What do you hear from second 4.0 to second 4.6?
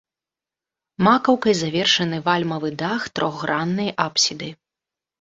апсіды.